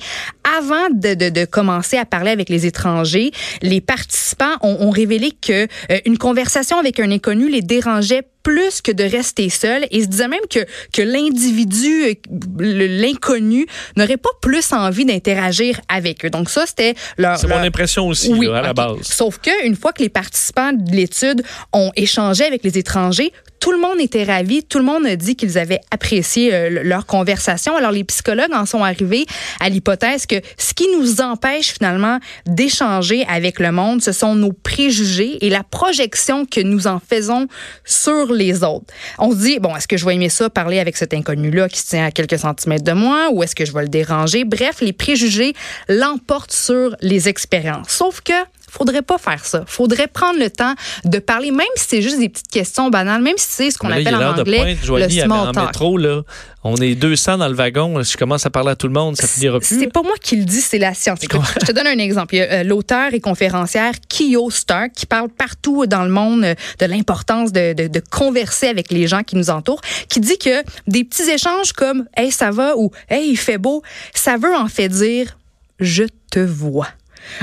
Avant 0.57 0.89
de, 0.89 1.13
de, 1.13 1.29
de 1.29 1.45
commencer 1.45 1.72
à 1.97 2.05
parler 2.05 2.31
avec 2.31 2.49
les 2.49 2.65
étrangers, 2.65 3.31
les 3.61 3.81
participants 3.81 4.57
ont, 4.61 4.89
révélé 4.89 5.31
que 5.31 5.67
euh, 5.91 5.99
une 6.05 6.17
conversation 6.17 6.77
avec 6.77 6.99
un 6.99 7.09
inconnu 7.11 7.49
les 7.49 7.61
dérangeait 7.61 8.23
plus 8.43 8.81
que 8.81 8.91
de 8.91 9.03
rester 9.03 9.49
seul 9.49 9.87
et 9.89 10.03
se 10.03 10.07
disait 10.07 10.27
même 10.27 10.45
que, 10.49 10.59
que 10.91 11.01
l'individu, 11.01 12.03
euh, 12.03 12.13
l'inconnu, 12.59 13.65
n'aurait 13.95 14.17
pas 14.17 14.29
plus 14.41 14.73
envie 14.73 15.05
d'interagir 15.05 15.79
avec 15.87 16.25
eux. 16.25 16.29
Donc 16.29 16.49
ça, 16.49 16.65
c'était 16.65 16.93
leur... 17.17 17.37
C'est 17.37 17.47
mon 17.47 17.55
impression 17.55 18.07
aussi, 18.07 18.31
à 18.47 18.61
la 18.61 18.73
base. 18.73 18.97
Sauf 19.01 19.39
que 19.39 19.65
une 19.65 19.75
fois 19.75 19.93
que 19.93 20.03
les 20.03 20.09
participants 20.09 20.73
de 20.73 20.91
l'étude 20.91 21.43
ont 21.71 21.91
échangé 21.95 22.43
avec 22.43 22.63
les 22.63 22.77
étrangers, 22.77 23.31
tout 23.63 23.71
le 23.71 23.79
monde 23.79 24.01
était 24.01 24.25
ravi. 24.25 24.61
Tout 24.61 24.77
le 24.77 24.83
monde 24.83 25.05
a 25.05 25.15
dit 25.15 25.37
qu'ils 25.37 25.57
avaient 25.57 25.79
apprécié 25.89 26.53
euh, 26.53 26.81
leur 26.83 27.05
conversation. 27.05 27.77
Alors, 27.77 27.91
les 27.91 28.03
psychologues 28.03 28.53
en 28.53 28.65
sont 28.65 28.83
arrivés 28.83 29.25
à 29.61 29.69
l'hypothèse 29.69 30.25
que 30.25 30.35
ce 30.57 30.73
qui 30.73 30.85
nous 30.97 31.21
empêche 31.21 31.71
finalement 31.71 32.19
d'échanger 32.45 33.25
avec 33.29 33.61
le 33.61 33.71
monde, 33.71 34.01
ce 34.01 34.11
sont 34.11 34.35
nos 34.35 34.51
préjugés 34.51 35.37
et 35.45 35.49
la 35.49 35.63
projection 35.63 36.45
que 36.45 36.59
nous 36.59 36.87
en 36.87 36.99
faisons 36.99 37.47
sur 37.85 38.33
les 38.33 38.65
autres. 38.65 38.93
On 39.17 39.31
se 39.31 39.37
dit, 39.37 39.59
bon, 39.59 39.73
est-ce 39.77 39.87
que 39.87 39.95
je 39.95 40.05
vais 40.05 40.15
aimer 40.15 40.27
ça, 40.27 40.49
parler 40.49 40.79
avec 40.79 40.97
cet 40.97 41.13
inconnu-là 41.13 41.69
qui 41.69 41.79
se 41.79 41.87
tient 41.87 42.07
à 42.07 42.11
quelques 42.11 42.39
centimètres 42.39 42.83
de 42.83 42.91
moi, 42.91 43.29
ou 43.31 43.43
est-ce 43.43 43.55
que 43.55 43.63
je 43.63 43.71
vais 43.71 43.83
le 43.83 43.87
déranger? 43.87 44.43
Bref, 44.43 44.81
les 44.81 44.91
préjugés 44.91 45.53
l'emportent 45.87 46.51
sur 46.51 46.97
les 46.99 47.29
expériences. 47.29 47.87
Sauf 47.87 48.19
que 48.19 48.33
faudrait 48.73 49.01
pas 49.01 49.17
faire 49.17 49.45
ça. 49.45 49.63
Faudrait 49.67 50.07
prendre 50.07 50.39
le 50.39 50.49
temps 50.49 50.73
de 51.05 51.19
parler, 51.19 51.51
même 51.51 51.65
si 51.75 51.85
c'est 51.87 52.01
juste 52.01 52.19
des 52.19 52.29
petites 52.29 52.49
questions 52.49 52.89
banales, 52.89 53.21
même 53.21 53.37
si 53.37 53.47
c'est 53.49 53.71
ce 53.71 53.77
qu'on 53.77 53.91
appelle 53.91 54.15
en 54.15 54.37
anglais 54.39 54.77
le 54.83 55.09
small 55.09 55.51
talk. 55.51 55.65
métro, 55.67 55.97
là, 55.97 56.21
on 56.63 56.75
est 56.77 56.95
200 56.95 57.37
dans 57.37 57.47
le 57.47 57.53
wagon. 57.53 58.03
Si 58.03 58.13
je 58.13 58.17
commence 58.17 58.45
à 58.45 58.49
parler 58.49 58.71
à 58.71 58.75
tout 58.75 58.87
le 58.87 58.93
monde, 58.93 59.15
ça 59.15 59.27
finira 59.27 59.59
plus. 59.59 59.79
C'est 59.79 59.91
pas 59.91 60.01
moi 60.01 60.15
qui 60.21 60.37
le 60.37 60.45
dis, 60.45 60.61
c'est 60.61 60.79
la 60.79 60.93
science. 60.93 61.19
je 61.21 61.65
te 61.65 61.71
donne 61.71 61.87
un 61.87 61.99
exemple. 61.99 62.35
Euh, 62.35 62.63
l'auteur 62.63 63.13
et 63.13 63.19
conférencière 63.19 63.93
Kyo 64.09 64.49
Stark 64.49 64.93
qui 64.93 65.05
parle 65.05 65.29
partout 65.29 65.85
dans 65.85 66.03
le 66.03 66.09
monde 66.09 66.43
euh, 66.43 66.55
de 66.79 66.85
l'importance 66.85 67.51
de, 67.51 67.73
de, 67.73 67.87
de, 67.87 68.01
converser 68.09 68.67
avec 68.67 68.91
les 68.91 69.07
gens 69.07 69.23
qui 69.23 69.35
nous 69.35 69.49
entourent, 69.49 69.81
qui 70.09 70.19
dit 70.19 70.37
que 70.37 70.63
des 70.87 71.03
petits 71.03 71.29
échanges 71.29 71.73
comme 71.73 72.05
Hey, 72.15 72.31
ça 72.31 72.51
va 72.51 72.77
ou 72.77 72.91
Hey, 73.09 73.29
il 73.29 73.37
fait 73.37 73.57
beau, 73.57 73.83
ça 74.13 74.37
veut 74.37 74.55
en 74.55 74.67
fait 74.67 74.89
dire 74.89 75.37
je 75.79 76.05
te 76.31 76.39
vois. 76.39 76.87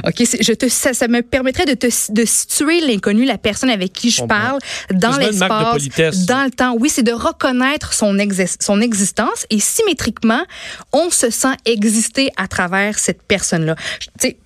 OK, 0.05 0.15
je 0.41 0.53
te, 0.53 0.69
ça, 0.69 0.93
ça, 0.93 1.09
me 1.09 1.23
permettrait 1.23 1.65
de, 1.65 1.75
te, 1.75 1.87
de 2.13 2.25
situer 2.25 2.81
l'inconnu, 2.81 3.25
la 3.25 3.39
personne 3.39 3.71
avec 3.71 3.93
qui 3.93 4.11
je 4.11 4.25
parle, 4.25 4.59
dans 4.93 5.17
l'espace, 5.17 5.89
dans 6.27 6.45
le 6.45 6.51
temps. 6.51 6.77
Oui, 6.79 6.89
c'est 6.89 7.03
de 7.03 7.13
reconnaître 7.13 7.93
son, 7.93 8.17
son 8.61 8.81
existence 8.81 9.47
et 9.51 9.61
symétriquement, 9.61 10.43
on 10.93 11.11
se 11.11 11.31
sent 11.31 11.55
exister 11.65 12.31
à 12.37 12.49
travers 12.49 12.99
cette 12.99 13.23
personne-là. 13.23 13.77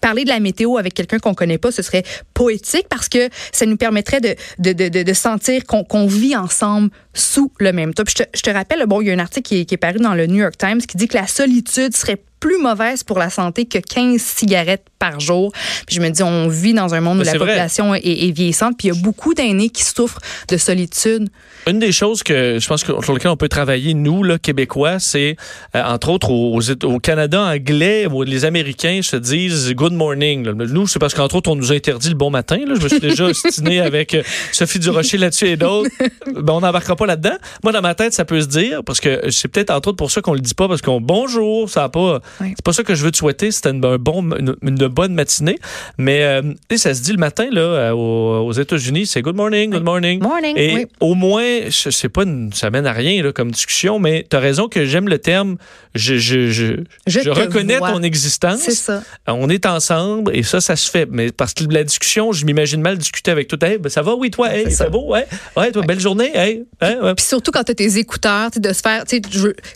Parler 0.01 0.25
de 0.25 0.31
la 0.31 0.41
météo 0.41 0.79
avec 0.79 0.95
quelqu'un 0.95 1.19
qu'on 1.19 1.35
connaît 1.35 1.59
pas, 1.59 1.73
ce 1.73 1.83
serait 1.83 2.05
poétique 2.33 2.87
parce 2.89 3.09
que 3.09 3.29
ça 3.53 3.67
nous 3.67 3.77
permettrait 3.77 4.21
de, 4.21 4.35
de, 4.59 4.73
de, 4.73 5.03
de 5.03 5.13
sentir 5.13 5.65
qu'on 5.65 6.07
vit 6.07 6.37
ensemble 6.37 6.91
sous 7.15 7.53
le 7.59 7.73
même 7.73 7.95
top. 7.95 8.09
Je 8.11 8.17
te, 8.17 8.23
je 8.35 8.43
te 8.43 8.51
rappelle, 8.51 8.85
bon, 8.87 9.01
il 9.01 9.09
y 9.09 9.11
a 9.11 9.15
un 9.15 9.19
article 9.19 9.49
qui 9.49 9.61
est, 9.61 9.65
qui 9.65 9.75
est 9.75 9.79
paru 9.79 9.99
dans 9.99 10.15
le 10.15 10.27
New 10.27 10.43
York 10.43 10.57
Times 10.59 10.79
qui 10.79 10.97
dit 10.97 11.09
que 11.09 11.17
la 11.17 11.27
solitude 11.27 11.97
serait 11.97 12.21
plus 12.45 12.59
mauvaise 12.59 13.03
pour 13.05 13.19
la 13.19 13.31
santé 13.31 13.65
que 13.65 13.79
15 13.79 14.21
cigarettes 14.21 14.85
par 14.99 15.19
jour. 15.19 15.51
Puis 15.87 15.97
je 15.97 16.01
me 16.03 16.11
dis, 16.11 16.23
on 16.23 16.49
vit 16.49 16.75
dans 16.75 16.95
un 16.95 17.01
monde 17.01 17.21
où 17.21 17.23
la 17.23 17.33
population 17.33 17.95
est, 17.95 18.31
vieillissante, 18.33 18.77
puis 18.77 18.89
il 18.89 18.95
y 18.95 18.99
a 18.99 19.01
beaucoup 19.01 19.33
d'aînés 19.33 19.71
qui 19.71 19.83
souffrent 19.83 20.21
de 20.49 20.59
solitude. 20.59 21.31
Une 21.67 21.79
des 21.79 21.91
choses 21.91 22.23
que 22.23 22.59
je 22.61 22.69
pense 22.69 22.85
que, 22.85 22.93
sur 23.03 23.15
lesquelles 23.15 23.31
on 23.31 23.39
peut 23.39 23.49
travailler, 23.49 23.95
nous, 23.95 24.23
là, 24.23 24.39
Québécois, 24.39 24.99
c'est, 24.99 25.37
euh, 25.75 25.83
entre 25.85 26.11
autres, 26.11 26.31
au, 26.31 26.61
au, 26.61 26.99
Canada 26.99 27.41
anglais, 27.41 28.07
où 28.07 28.23
les 28.23 28.45
Américains 28.45 29.01
se 29.03 29.17
disent 29.17 29.73
good 29.73 29.95
morning. 29.95 30.45
Nous, 30.45 30.87
c'est 30.87 30.99
parce 30.99 31.15
qu'entre 31.15 31.37
autres, 31.37 31.51
on 31.51 31.57
nous 31.57 31.73
a 31.73 31.75
interdit 31.75 32.11
le 32.11 32.15
bon 32.15 32.29
matin. 32.29 32.59
Là. 32.59 32.75
Je 32.79 32.83
me 32.83 32.89
suis 32.89 33.01
déjà 33.01 33.25
ostiné 33.29 33.81
avec 33.81 34.13
euh, 34.13 34.23
Sophie 34.53 34.79
Durocher 34.79 35.17
là-dessus 35.17 35.49
et 35.49 35.57
d'autres. 35.57 35.89
Ben, 36.27 36.53
on 36.53 36.61
n'embarquera 36.61 36.95
pas 36.95 37.04
là-dedans. 37.07 37.37
Moi, 37.63 37.73
dans 37.73 37.83
ma 37.83 37.95
tête, 37.95 38.13
ça 38.13 38.25
peut 38.25 38.41
se 38.41 38.47
dire, 38.47 38.83
parce 38.85 39.01
que 39.01 39.31
c'est 39.31 39.49
peut-être 39.49 39.71
entre 39.71 39.89
autres 39.89 39.97
pour 39.97 40.11
ça 40.11 40.21
qu'on 40.21 40.35
le 40.35 40.41
dit 40.41 40.55
pas, 40.55 40.69
parce 40.69 40.83
qu'on 40.83 41.01
bonjour, 41.01 41.69
ça 41.69 41.83
n'a 41.83 41.89
pas 41.89 42.21
c'est 42.41 42.63
pas 42.63 42.73
ça 42.73 42.83
que 42.83 42.95
je 42.95 43.05
veux 43.05 43.11
te 43.11 43.17
souhaiter. 43.17 43.51
C'était 43.51 43.71
une, 43.71 43.85
un 43.85 43.99
bon, 43.99 44.23
une, 44.63 44.89
bonne 44.89 45.15
matinée. 45.15 45.59
Mais 45.99 46.23
euh, 46.23 46.43
ça 46.77 46.95
se 46.95 47.03
dit 47.03 47.13
le 47.13 47.19
matin 47.19 47.47
là, 47.51 47.61
euh, 47.61 47.91
aux, 47.93 48.53
États-Unis, 48.53 49.07
c'est 49.07 49.23
good 49.23 49.37
morning, 49.37 49.71
good 49.71 49.83
morning. 49.83 50.23
Morning. 50.23 50.57
Et 50.57 50.87
au 51.01 51.15
moins, 51.15 51.71
sais 51.71 52.09
pas, 52.09 52.25
ça 52.53 52.71
mène 52.71 52.87
à 52.87 52.93
rien 52.93 53.23
là, 53.23 53.33
comme 53.33 53.51
discussion, 53.51 53.99
mais 53.99 54.27
tu 54.29 54.37
as 54.37 54.41
raison 54.41 54.69
que 54.69 54.85
j'aime 54.85 55.09
le 55.09 55.19
terme. 55.19 55.57
Je, 55.95 56.17
je, 56.17 56.51
je, 56.51 56.75
je, 57.07 57.31
reconnais 57.31 57.79
ton 57.79 58.03
existence. 58.03 58.61
C'est 58.61 58.73
ça. 58.73 59.03
On 59.27 59.49
est 59.49 59.67
ensemble 59.67 60.35
et 60.37 60.43
ça, 60.43 60.61
ça 60.61 60.77
se 60.77 60.91
fait. 60.91 61.09
Mais 61.11 61.31
parce 61.33 61.55
que 61.55 61.65
la 61.65 61.85
discussion, 61.85 62.33
je 62.33 62.45
m'imagine 62.45 62.81
mal 62.81 62.99
discuter 62.99 63.31
avec 63.31 63.49
tout. 63.49 63.63
Hey, 63.65 63.79
ben, 63.79 63.89
ça 63.89 64.03
va, 64.03 64.15
oui, 64.15 64.31
toi, 64.31 64.55
hey, 64.55 64.71
c'est 64.71 64.91
beau, 64.91 65.07
ouais, 65.09 65.27
ouais, 65.57 65.71
toi, 65.73 65.83
belle 65.83 66.01
journée, 66.01 66.31
hey, 66.35 66.65
ouais. 67.01 67.15
Puis 67.15 67.25
surtout 67.25 67.51
quand 67.51 67.65
tu 67.65 67.73
as 67.73 67.75
tes 67.75 67.99
écouteurs, 67.99 68.51
de 68.55 68.73
se 68.73 68.81
faire, 68.81 69.05
sais, 69.07 69.21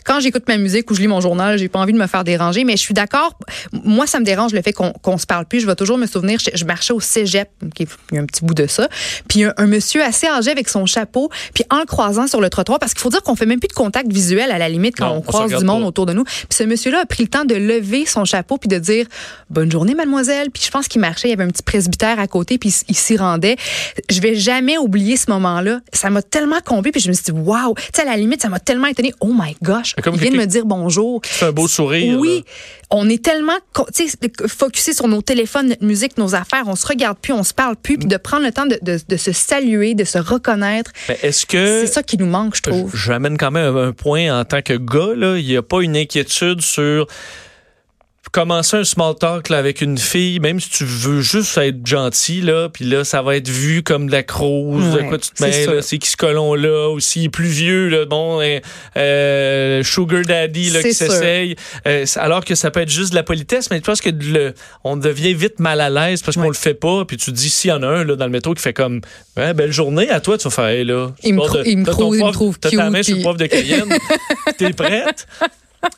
quand 0.05 0.19
j'écoute 0.19 0.43
ma 0.47 0.57
musique 0.57 0.89
ou 0.91 0.95
je 0.95 1.01
lis 1.01 1.07
mon 1.07 1.21
journal, 1.21 1.57
j'ai 1.57 1.69
pas 1.69 1.79
envie 1.79 1.93
de 1.93 1.97
me 1.97 2.07
faire 2.07 2.23
déranger 2.23 2.63
mais 2.63 2.73
je 2.73 2.81
suis 2.81 2.93
d'accord. 2.93 3.37
Moi, 3.71 4.07
ça 4.07 4.19
me 4.19 4.25
dérange 4.25 4.53
le 4.53 4.61
fait 4.61 4.73
qu'on 4.73 5.17
se 5.17 5.25
parle 5.25 5.45
plus. 5.45 5.59
Je 5.59 5.67
vais 5.67 5.75
toujours 5.75 5.97
me 5.97 6.05
souvenir, 6.05 6.39
je, 6.39 6.65
marchais 6.65 6.93
au 6.93 6.99
cégep, 6.99 7.49
il 7.79 7.87
y 8.11 8.17
a 8.17 8.21
un 8.21 8.25
petit 8.25 8.43
bout 8.45 8.53
de 8.53 8.67
ça, 8.67 8.87
puis 9.27 9.43
un, 9.43 9.53
un, 9.57 9.67
monsieur 9.67 10.03
assez 10.03 10.27
âgé 10.27 10.51
avec 10.51 10.69
son 10.69 10.85
chapeau, 10.85 11.29
puis 11.53 11.63
en 11.69 11.79
le 11.79 11.85
croisant 11.85 12.27
sur 12.27 12.41
le 12.41 12.49
trottoir, 12.49 12.79
parce 12.79 12.93
qu'il 12.93 13.01
faut 13.01 13.09
dire 13.09 13.23
qu'on 13.23 13.35
fait 13.35 13.45
même 13.45 13.59
plus 13.59 13.67
de 13.67 13.73
contact 13.73 14.11
visuel 14.11 14.51
à 14.51 14.57
la 14.57 14.69
limite 14.69 14.95
quand 14.97 15.11
on 15.11 15.21
croise 15.21 15.53
du 15.53 15.63
monde 15.63 15.83
autour 15.83 16.05
de 16.05 16.13
nous. 16.13 16.23
Puis 16.23 16.47
ce 16.51 16.63
monsieur-là 16.63 17.01
a 17.01 17.05
pris 17.05 17.23
le 17.23 17.29
temps 17.29 17.45
de 17.45 17.55
lever 17.55 18.05
son 18.05 18.25
chapeau 18.25 18.57
puis 18.57 18.69
de 18.69 18.77
dire 18.77 19.05
bonne 19.49 19.71
journée, 19.71 19.95
mademoiselle. 19.95 20.51
Puis 20.51 20.63
je 20.65 20.71
pense 20.71 20.87
qu'il 20.87 21.01
marchait, 21.01 21.29
il 21.29 21.31
y 21.31 21.33
avait 21.33 21.43
un 21.43 21.49
petit 21.49 21.63
presbytère 21.63 22.19
à 22.19 22.27
côté, 22.27 22.57
puis 22.57 22.73
il 22.87 22.95
s'y 22.95 23.17
rendait. 23.17 23.57
Je 24.09 24.21
vais 24.21 24.35
jamais 24.35 24.77
oublier 24.77 25.17
ce 25.17 25.29
moment-là. 25.31 25.79
Ça 25.93 26.09
m'a 26.09 26.21
tellement 26.21 26.59
comblé, 26.63 26.91
puis 26.91 27.01
je 27.01 27.08
me 27.09 27.13
suis 27.13 27.25
dit, 27.25 27.31
wow. 27.31 27.75
Tu 27.75 27.83
sais, 27.95 28.01
à 28.01 28.05
la 28.05 28.17
limite, 28.17 28.41
ça 28.41 28.49
m'a 28.49 28.59
tellement 28.59 28.87
étonné. 28.87 29.13
Oh 29.19 29.31
my 29.33 29.55
gosh. 29.61 29.95
Comme 30.03 30.15
il 30.15 30.21
vient 30.21 30.31
de 30.31 30.37
me 30.37 30.45
dire 30.45 30.65
bonjour. 30.65 31.21
C'est 31.23 31.45
un 31.45 31.51
beau 31.51 31.67
sourire. 31.67 32.17
Oui, 32.19 32.43
on 32.89 33.07
est 33.09 33.23
tellement 33.23 33.53
tu 33.95 34.07
sais, 34.07 34.17
focusé 34.47 34.93
sur 34.93 35.07
nos 35.07 35.21
téléphones, 35.21 35.67
notre 35.69 35.83
musique, 35.83 36.17
nos 36.17 36.35
affaires. 36.35 36.63
On 36.67 36.75
se 36.75 36.87
regarde 36.87 37.17
plus, 37.17 37.33
on 37.33 37.43
se 37.43 37.53
parle 37.53 37.75
plus. 37.75 37.97
Puis 37.97 38.07
de 38.07 38.17
prendre 38.17 38.43
le 38.45 38.51
temps 38.51 38.65
de, 38.65 38.79
de- 38.81 38.99
de 39.07 39.17
se 39.17 39.31
saluer, 39.31 39.93
de 39.95 40.03
se 40.03 40.17
reconnaître. 40.17 40.91
Est-ce 41.21 41.45
que 41.45 41.81
C'est 41.81 41.87
ça 41.87 42.03
qui 42.03 42.17
nous 42.17 42.25
manque, 42.27 42.55
je 42.55 42.61
trouve. 42.61 42.91
Je- 42.95 43.09
J'amène 43.09 43.37
quand 43.37 43.51
même 43.51 43.75
un 43.75 43.91
point 43.91 44.39
en 44.39 44.45
tant 44.45 44.61
que 44.61 44.73
gars, 44.73 45.13
là. 45.15 45.37
Il 45.37 45.45
n'y 45.45 45.57
a 45.57 45.61
pas 45.63 45.81
une 45.81 45.97
inquiétude 45.97 46.61
sur 46.61 47.07
commencer 48.31 48.77
un 48.77 48.83
small 48.83 49.15
talk 49.15 49.49
là, 49.49 49.57
avec 49.57 49.81
une 49.81 49.97
fille, 49.97 50.39
même 50.39 50.59
si 50.59 50.69
tu 50.69 50.85
veux 50.85 51.21
juste 51.21 51.57
être 51.57 51.85
gentil, 51.85 52.41
là, 52.41 52.69
puis 52.69 52.85
là, 52.85 53.03
ça 53.03 53.21
va 53.21 53.35
être 53.35 53.47
vu 53.49 53.81
comme 53.83 54.07
de 54.07 54.11
la 54.11 54.23
crouse, 54.23 54.93
de 54.93 54.99
Ouais, 54.99 55.07
quoi 55.07 55.17
tu 55.17 55.29
te 55.29 55.35
c'est 55.37 55.67
mets, 55.67 55.81
c'est 55.81 55.97
qui 55.97 56.09
ce 56.09 56.17
colon-là, 56.17 56.89
ou 56.91 56.99
s'il 56.99 57.25
est 57.25 57.29
plus 57.29 57.47
vieux, 57.47 57.89
là, 57.89 58.05
bon, 58.05 58.39
euh, 58.41 58.59
euh, 58.97 59.83
sugar 59.83 60.21
daddy, 60.23 60.69
là, 60.69 60.81
qui 60.83 60.93
s'essaye, 60.93 61.55
Euh, 61.87 62.05
alors 62.17 62.45
que 62.45 62.55
ça 62.55 62.71
peut 62.71 62.81
être 62.81 62.89
juste 62.89 63.11
de 63.11 63.15
la 63.15 63.23
politesse, 63.23 63.69
mais 63.71 63.77
je 63.77 63.83
pense 63.83 64.01
que 64.01 64.09
le, 64.09 64.53
on 64.83 64.97
devient 64.97 65.33
vite 65.33 65.59
mal 65.59 65.81
à 65.81 65.89
l'aise 65.89 66.21
parce 66.21 66.35
qu'on 66.35 66.43
Ouais. 66.43 66.47
le 66.49 66.53
fait 66.53 66.73
pas, 66.73 67.05
puis 67.05 67.17
tu 67.17 67.31
te 67.31 67.35
dis, 67.35 67.49
s'il 67.49 67.69
y 67.69 67.73
en 67.73 67.83
a 67.83 67.87
un, 67.87 68.03
là, 68.03 68.15
dans 68.15 68.25
le 68.25 68.31
métro 68.31 68.53
qui 68.53 68.61
fait 68.61 68.73
comme, 68.73 69.01
belle 69.35 69.71
journée, 69.71 70.09
à 70.09 70.19
toi, 70.19 70.37
tu 70.37 70.43
vas 70.45 70.49
faire, 70.51 70.65
hey, 70.67 70.83
là, 70.85 71.11
Il 71.23 71.33
me 71.35 71.41
de- 71.41 71.67
il 71.67 71.77
me 71.77 71.85
trouve- 71.85 72.15
il 72.15 72.25
me 72.25 72.31
trouve 72.31 72.59
t'as 72.59 72.69
ta 72.69 72.89
main 72.89 73.01
sur 73.03 73.15
le 73.15 73.21
poivre 73.21 73.37
de 73.37 73.45
Cayenne, 73.45 73.89
t'es 74.57 74.71
prête? 74.73 75.25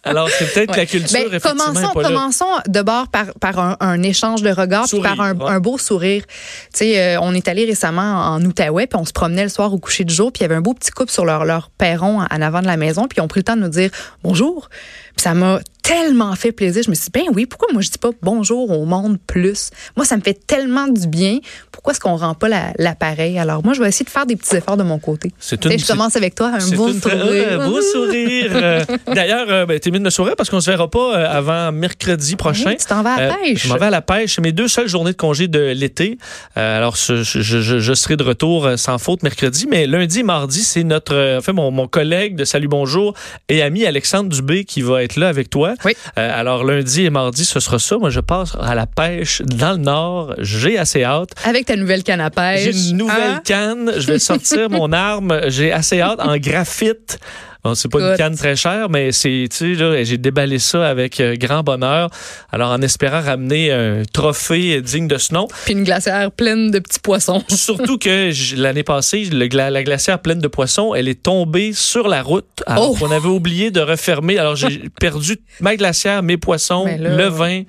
Alors, 0.03 0.29
c'est 0.29 0.53
peut-être 0.53 0.75
la 0.75 0.85
culture, 0.85 1.19
Ben, 1.19 1.27
effectivement, 1.27 1.65
commençons, 1.65 1.93
pas 1.93 2.03
commençons 2.03 2.45
d'abord 2.67 3.07
par, 3.07 3.33
par 3.39 3.59
un, 3.59 3.77
un 3.79 4.03
échange 4.03 4.41
de 4.41 4.51
regards, 4.51 4.88
puis 4.88 5.01
par 5.01 5.19
un, 5.19 5.35
ouais. 5.35 5.50
un 5.50 5.59
beau 5.59 5.77
sourire. 5.77 6.23
Tu 6.27 6.79
sais, 6.79 7.00
euh, 7.00 7.19
on 7.21 7.33
est 7.33 7.47
allé 7.47 7.65
récemment 7.65 8.01
en 8.01 8.43
Outaouais, 8.43 8.88
puis 8.88 9.00
on 9.00 9.05
se 9.05 9.13
promenait 9.13 9.43
le 9.43 9.50
soir 9.50 9.73
au 9.73 9.79
coucher 9.79 10.03
du 10.03 10.13
jour, 10.13 10.31
puis 10.31 10.41
il 10.41 10.43
y 10.43 10.45
avait 10.45 10.55
un 10.55 10.61
beau 10.61 10.73
petit 10.73 10.91
couple 10.91 11.11
sur 11.11 11.25
leur, 11.25 11.45
leur 11.45 11.69
perron 11.69 12.21
en 12.21 12.41
avant 12.41 12.61
de 12.61 12.67
la 12.67 12.77
maison, 12.77 13.07
puis 13.07 13.17
ils 13.17 13.21
ont 13.21 13.27
pris 13.27 13.39
le 13.39 13.43
temps 13.45 13.55
de 13.55 13.61
nous 13.61 13.69
dire 13.69 13.89
bonjour. 14.23 14.69
Puis 15.15 15.23
ça 15.23 15.33
m'a 15.33 15.59
tellement 15.81 16.33
fait 16.35 16.51
plaisir. 16.51 16.83
Je 16.83 16.89
me 16.89 16.95
suis 16.95 17.05
dit, 17.05 17.11
ben 17.13 17.23
oui, 17.33 17.45
pourquoi 17.45 17.67
moi 17.73 17.81
je 17.81 17.89
dis 17.89 17.97
pas 17.97 18.09
bonjour 18.21 18.69
au 18.71 18.85
monde 18.85 19.17
plus? 19.25 19.69
Moi, 19.95 20.05
ça 20.05 20.15
me 20.17 20.21
fait 20.21 20.39
tellement 20.45 20.88
du 20.88 21.07
bien. 21.07 21.39
Pourquoi 21.71 21.91
est-ce 21.93 22.00
qu'on 22.00 22.15
rend 22.15 22.33
pas 22.35 22.50
la- 22.50 22.71
l'appareil? 22.77 23.39
Alors, 23.39 23.63
moi, 23.63 23.73
je 23.73 23.81
vais 23.81 23.89
essayer 23.89 24.05
de 24.05 24.09
faire 24.09 24.25
des 24.25 24.35
petits 24.35 24.55
efforts 24.55 24.77
de 24.77 24.83
mon 24.83 25.00
côté. 25.00 25.31
C'est 25.39 25.63
une- 25.65 25.77
je 25.79 25.85
commence 25.88 26.15
avec 26.15 26.35
toi, 26.35 26.51
un 26.53 26.75
beau 26.75 26.91
sourire. 26.93 27.59
euh, 27.61 27.67
beau 27.67 27.81
sourire. 27.93 28.51
Euh, 28.53 28.85
D'ailleurs, 29.07 29.47
euh, 29.50 29.65
ben, 29.65 29.79
t'es 29.79 29.91
mis 29.91 30.00
de 30.00 30.03
me 30.03 30.09
sourire 30.09 30.35
parce 30.38 30.50
qu'on 30.50 30.59
se 30.61 30.69
verra 30.69 30.89
pas 30.89 31.15
euh, 31.17 31.27
avant 31.38 31.71
mercredi 31.71 32.35
prochain. 32.35 32.69
Oui, 32.71 32.77
tu 32.77 32.85
t'en 32.85 33.01
vas 33.01 33.13
à 33.15 33.27
la 33.27 33.33
pêche. 33.35 33.63
je 33.63 33.69
m'en 33.69 33.75
vais 33.77 33.85
à 33.88 33.89
la 33.89 34.01
pêche. 34.01 34.35
C'est 34.35 34.41
mes 34.41 34.51
deux 34.51 34.67
seules 34.67 34.88
journées 34.88 35.11
de 35.11 35.17
congé 35.17 35.47
de 35.47 35.71
l'été. 35.71 36.17
Alors, 36.55 36.95
je, 36.95 37.23
je- 37.23 37.79
je 37.79 37.93
serai 37.93 38.17
de 38.17 38.23
retour 38.23 38.69
sans 38.77 38.97
faute 38.97 39.23
mercredi. 39.23 39.67
Mais 39.69 39.88
lundi 39.88 40.19
et 40.19 40.23
mardi, 40.23 40.61
c'est 40.63 40.83
notre, 40.83 41.38
en 41.38 41.41
fait, 41.41 41.53
mon, 41.53 41.71
mon 41.71 41.88
collègue 41.88 42.35
de 42.35 42.45
Salut 42.45 42.67
Bonjour 42.67 43.13
et 43.50 43.61
ami 43.61 43.85
Alexandre 43.85 44.29
Dubé 44.29 44.63
qui 44.65 44.81
va 44.81 45.03
être 45.03 45.15
là 45.15 45.27
avec 45.27 45.50
toi. 45.50 45.71
Oui. 45.86 45.94
Euh, 46.18 46.40
alors, 46.40 46.63
lundi 46.63 47.06
et 47.06 47.10
mardi, 47.10 47.46
ce 47.46 47.60
sera 47.60 47.80
ça. 47.80 47.98
Moi, 47.98 48.10
je 48.10 48.20
passe 48.20 48.54
à 48.60 48.75
la 48.75 48.86
pêche 48.86 49.42
dans 49.44 49.72
le 49.72 49.78
Nord. 49.78 50.36
J'ai 50.40 50.78
assez 50.78 51.04
hâte. 51.04 51.30
Avec 51.46 51.66
ta 51.66 51.75
nouvelle 51.75 52.04
canne 52.04 52.22
à 52.22 52.30
pêche. 52.30 52.62
J'ai 52.72 52.90
une 52.90 52.98
nouvelle 52.98 53.32
Hein? 53.36 53.42
canne. 53.44 53.92
Je 53.98 54.08
vais 54.08 54.20
sortir 54.20 54.70
mon 54.70 54.92
arme. 54.92 55.42
J'ai 55.48 55.72
assez 55.72 56.01
hâte 56.01 56.20
en 56.20 56.38
graphite. 56.38 57.20
Bon, 57.63 57.75
c'est 57.75 57.89
pas 57.89 58.00
une 58.12 58.18
canne 58.18 58.36
très 58.36 58.56
chère, 58.56 58.89
mais 58.89 59.12
c'est, 59.12 59.48
tu 59.51 59.75
sais, 59.75 59.82
là, 59.84 60.03
j'ai 60.03 60.18
déballé 60.18 60.58
ça 60.58 60.88
avec 60.89 61.20
euh, 61.20 61.36
grand 61.36 61.62
bonheur. 61.62 62.10
Alors, 62.51 62.72
en 62.72 62.82
espérant 62.82 63.22
ramener 63.22 63.72
un 63.72 64.01
trophée 64.12 64.82
digne 64.82 65.08
de 65.08 65.18
ce 65.18 65.34
nom. 65.34 65.48
Puis 65.65 65.74
une 65.74 65.84
glacière 65.84 66.32
pleine 66.32 66.72
de 66.72 66.80
petits 66.80 67.00
poissons. 67.00 67.44
Surtout 67.50 68.00
que 68.00 68.32
l'année 68.60 68.84
passée, 68.84 69.25
le 69.25 69.48
la 69.51 69.84
glacière 69.84 70.20
pleine 70.20 70.39
de 70.39 70.48
poissons, 70.48 70.96
elle 70.96 71.08
est 71.08 71.22
tombée 71.22 71.74
sur 71.74 72.08
la 72.08 72.24
route. 72.24 72.46
Alors 72.65 72.91
Oh! 72.91 72.96
qu'on 72.96 73.12
avait 73.12 73.27
oublié 73.27 73.70
de 73.70 73.82
refermer. 73.82 74.38
Alors, 74.39 74.56
j'ai 74.56 74.82
perdu 75.00 75.38
ma 75.60 75.75
glacière, 75.75 76.24
mes 76.24 76.38
poissons, 76.38 76.86
le 77.00 77.25
vin. 77.27 77.63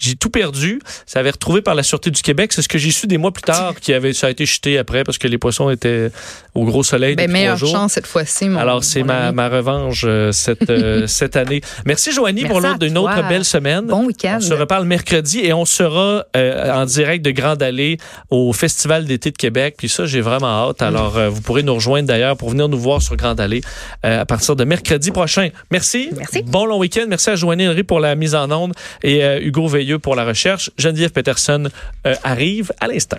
J'ai 0.00 0.16
tout 0.16 0.30
perdu. 0.30 0.80
Ça 1.06 1.20
avait 1.20 1.30
retrouvé 1.30 1.62
par 1.62 1.74
la 1.74 1.82
Sûreté 1.82 2.10
du 2.10 2.22
Québec. 2.22 2.52
C'est 2.52 2.62
ce 2.62 2.68
que 2.68 2.78
j'ai 2.78 2.90
su 2.90 3.06
des 3.06 3.18
mois 3.18 3.30
plus 3.32 3.42
tard, 3.42 3.74
qui 3.80 3.92
avait, 3.92 4.12
ça 4.12 4.26
a 4.26 4.30
été 4.30 4.46
jeté 4.46 4.78
après 4.78 5.04
parce 5.04 5.18
que 5.18 5.28
les 5.28 5.38
poissons 5.38 5.70
étaient 5.70 6.10
au 6.54 6.64
gros 6.64 6.82
soleil 6.82 7.14
Ben, 7.16 7.30
meilleure 7.30 7.56
trois 7.56 7.68
jours. 7.68 7.76
chance 7.78 7.92
cette 7.92 8.06
fois-ci, 8.06 8.46
Alors, 8.56 8.82
c'est 8.82 9.02
ma, 9.02 9.30
ma 9.32 9.48
revanche 9.48 10.04
euh, 10.06 10.32
cette, 10.32 10.68
euh, 10.70 11.06
cette 11.06 11.36
année. 11.36 11.60
Merci, 11.84 12.12
Joanie, 12.12 12.44
pour 12.46 12.60
Merci 12.60 12.66
l'autre 12.66 12.78
d'une 12.86 12.98
autre 12.98 13.28
belle 13.28 13.44
semaine. 13.44 13.86
Bon 13.86 14.06
week-end. 14.06 14.38
On 14.38 14.40
se 14.40 14.54
reparle 14.54 14.86
mercredi 14.86 15.40
et 15.40 15.52
on 15.52 15.64
sera 15.64 16.24
euh, 16.36 16.72
en 16.72 16.86
direct 16.86 17.24
de 17.24 17.30
Grande 17.30 17.62
Allée 17.62 17.98
au 18.30 18.52
Festival 18.52 19.04
d'été 19.04 19.30
de 19.30 19.36
Québec. 19.36 19.74
Puis 19.78 19.88
ça, 19.88 20.06
j'ai 20.06 20.20
vraiment 20.22 20.68
hâte. 20.68 20.80
Alors, 20.82 21.18
euh, 21.18 21.28
vous 21.28 21.42
pourrez 21.42 21.62
nous 21.62 21.74
rejoindre 21.74 22.08
d'ailleurs 22.08 22.36
pour 22.36 22.50
venir 22.50 22.68
nous 22.68 22.78
voir 22.78 23.02
sur 23.02 23.16
Grande 23.16 23.40
Allée 23.40 23.60
euh, 24.04 24.22
à 24.22 24.26
partir 24.26 24.56
de 24.56 24.64
mercredi 24.64 25.10
prochain. 25.10 25.48
Merci. 25.70 26.08
Merci. 26.16 26.42
Bon 26.42 26.64
long 26.64 26.78
week-end. 26.78 27.04
Merci 27.08 27.30
à 27.30 27.36
Joanie 27.36 27.68
Henry 27.68 27.82
pour 27.82 28.00
la 28.00 28.14
mise 28.14 28.34
en 28.34 28.50
onde 28.50 28.72
et 29.02 29.22
euh, 29.24 29.40
Hugo 29.40 29.66
Veilleux 29.68 29.89
pour 29.98 30.14
la 30.14 30.24
recherche. 30.24 30.70
Geneviève 30.78 31.10
Peterson 31.10 31.68
euh, 32.06 32.14
arrive 32.22 32.72
à 32.80 32.86
l'instant. 32.86 33.18